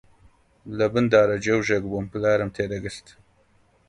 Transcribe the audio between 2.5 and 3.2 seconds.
تێ دەگرت